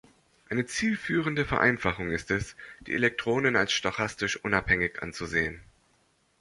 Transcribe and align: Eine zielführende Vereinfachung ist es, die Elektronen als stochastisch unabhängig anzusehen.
Eine 0.49 0.65
zielführende 0.65 1.45
Vereinfachung 1.45 2.09
ist 2.09 2.31
es, 2.31 2.55
die 2.87 2.95
Elektronen 2.95 3.55
als 3.55 3.71
stochastisch 3.71 4.43
unabhängig 4.43 5.03
anzusehen. 5.03 5.61